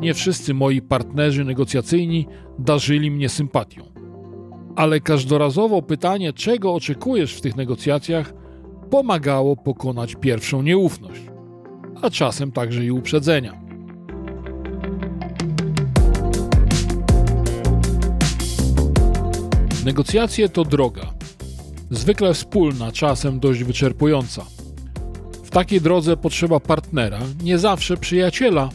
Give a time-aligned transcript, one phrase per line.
[0.00, 2.26] nie wszyscy moi partnerzy negocjacyjni
[2.58, 3.82] darzyli mnie sympatią.
[4.76, 8.34] Ale każdorazowo pytanie, czego oczekujesz w tych negocjacjach,
[8.90, 11.22] pomagało pokonać pierwszą nieufność,
[12.02, 13.66] a czasem także i uprzedzenia.
[19.84, 21.02] Negocjacje to droga,
[21.90, 24.44] zwykle wspólna, czasem dość wyczerpująca.
[25.42, 28.68] W takiej drodze potrzeba partnera, nie zawsze przyjaciela,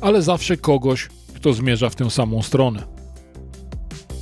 [0.00, 2.82] ale zawsze kogoś, kto zmierza w tę samą stronę.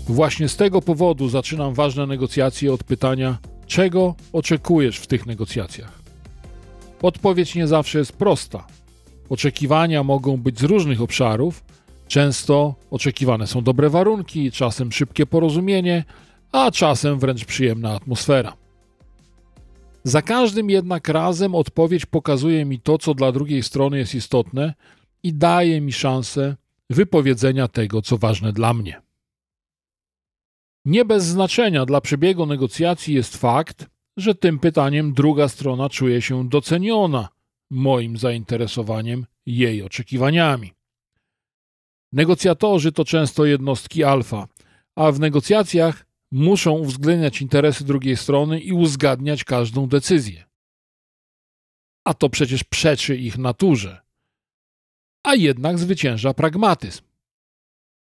[0.09, 6.03] Właśnie z tego powodu zaczynam ważne negocjacje od pytania, czego oczekujesz w tych negocjacjach?
[7.03, 8.67] Odpowiedź nie zawsze jest prosta.
[9.29, 11.65] Oczekiwania mogą być z różnych obszarów.
[12.09, 16.05] Często oczekiwane są dobre warunki, czasem szybkie porozumienie,
[16.53, 18.53] a czasem wręcz przyjemna atmosfera.
[20.05, 24.75] Za każdym jednak razem odpowiedź pokazuje mi to, co dla drugiej strony jest istotne
[25.24, 26.56] i daje mi szansę
[26.91, 29.03] wypowiedzenia tego, co ważne dla mnie.
[30.84, 36.48] Nie bez znaczenia dla przebiegu negocjacji jest fakt, że tym pytaniem druga strona czuje się
[36.48, 37.28] doceniona
[37.70, 40.72] moim zainteresowaniem jej oczekiwaniami.
[42.12, 44.48] Negocjatorzy to często jednostki alfa,
[44.97, 50.44] a w negocjacjach muszą uwzględniać interesy drugiej strony i uzgadniać każdą decyzję.
[52.05, 54.03] A to przecież przeczy ich naturze.
[55.25, 57.03] A jednak zwycięża pragmatyzm.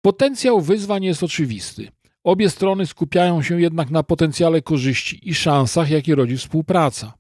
[0.02, 1.91] Potencjał wyzwań jest oczywisty.
[2.23, 7.13] Obie strony skupiają się jednak na potencjale korzyści i szansach, jakie rodzi współpraca.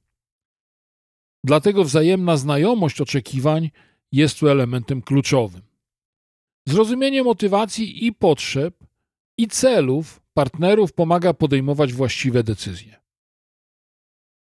[1.43, 3.71] Dlatego wzajemna znajomość oczekiwań
[4.11, 5.61] jest tu elementem kluczowym.
[6.67, 8.75] Zrozumienie motywacji i potrzeb
[9.37, 12.99] i celów partnerów pomaga podejmować właściwe decyzje.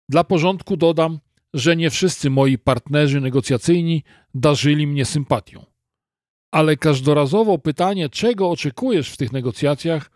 [0.09, 1.19] Dla porządku dodam,
[1.55, 5.65] że nie wszyscy moi partnerzy negocjacyjni darzyli mnie sympatią.
[6.51, 10.11] Ale każdorazowo pytanie, czego oczekujesz w tych negocjacjach,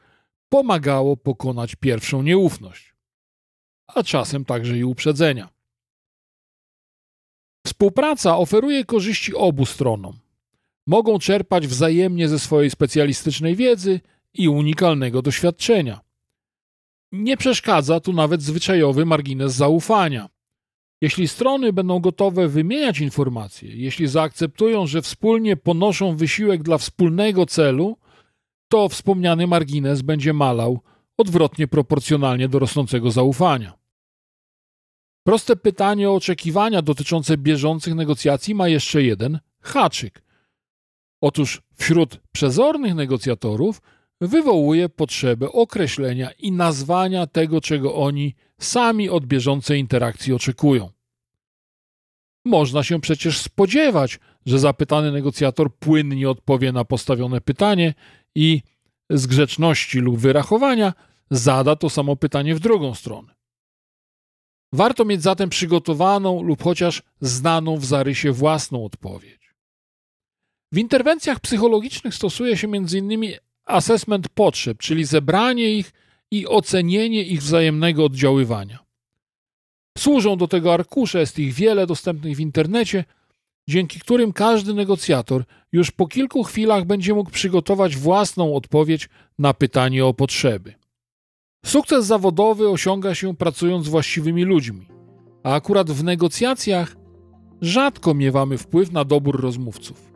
[0.48, 2.94] pomagało pokonać pierwszą nieufność,
[3.87, 5.48] a czasem także i uprzedzenia.
[7.66, 10.19] Współpraca oferuje korzyści obu stronom.
[10.87, 14.00] Mogą czerpać wzajemnie ze swojej specjalistycznej wiedzy
[14.34, 16.00] i unikalnego doświadczenia.
[17.12, 20.28] Nie przeszkadza tu nawet zwyczajowy margines zaufania.
[21.00, 27.97] Jeśli strony będą gotowe wymieniać informacje, jeśli zaakceptują, że wspólnie ponoszą wysiłek dla wspólnego celu,
[28.69, 30.81] to wspomniany margines będzie malał
[31.16, 33.78] odwrotnie proporcjonalnie do rosnącego zaufania.
[35.26, 40.22] Proste pytanie o oczekiwania dotyczące bieżących negocjacji ma jeszcze jeden haczyk.
[41.20, 43.82] Otóż wśród przezornych negocjatorów
[44.20, 50.91] wywołuje potrzebę określenia i nazwania tego, czego oni sami od bieżącej interakcji oczekują.
[52.44, 57.94] Można się przecież spodziewać, że zapytany negocjator płynnie odpowie na postawione pytanie
[58.34, 58.62] i
[59.10, 60.92] z grzeczności lub wyrachowania
[61.30, 63.34] zada to samo pytanie w drugą stronę.
[64.72, 69.54] Warto mieć zatem przygotowaną lub chociaż znaną w zarysie własną odpowiedź.
[70.72, 73.32] W interwencjach psychologicznych stosuje się m.in.
[73.64, 75.92] assessment potrzeb, czyli zebranie ich
[76.31, 78.78] i ocenienie ich wzajemnego oddziaływania.
[79.99, 83.05] Służą do tego arkusze, jest ich wiele dostępnych w internecie,
[83.69, 89.09] dzięki którym każdy negocjator już po kilku chwilach będzie mógł przygotować własną odpowiedź
[89.39, 90.75] na pytanie o potrzeby.
[91.66, 94.89] Sukces zawodowy osiąga się pracując z właściwymi ludźmi,
[95.43, 96.97] a akurat w negocjacjach
[97.60, 100.12] rzadko miewamy wpływ na dobór rozmówców.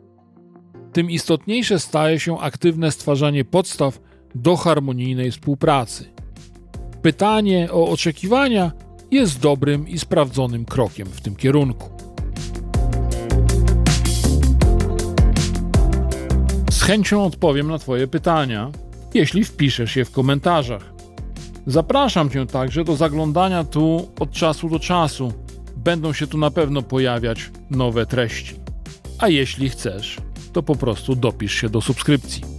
[0.93, 3.99] Tym istotniejsze staje się aktywne stwarzanie podstaw
[4.35, 6.05] do harmonijnej współpracy.
[7.01, 8.71] Pytanie o oczekiwania
[9.11, 11.89] jest dobrym i sprawdzonym krokiem w tym kierunku.
[16.71, 18.71] Z chęcią odpowiem na Twoje pytania,
[19.13, 20.93] jeśli wpiszesz je w komentarzach.
[21.67, 25.33] Zapraszam Cię także do zaglądania tu od czasu do czasu.
[25.77, 28.55] Będą się tu na pewno pojawiać nowe treści.
[29.19, 30.17] A jeśli chcesz,
[30.53, 32.52] to po prostu dopisz się do subskrypcji.